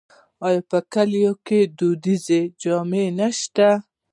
[0.47, 3.69] آیا په کلیو کې دودیزې جامې نشته؟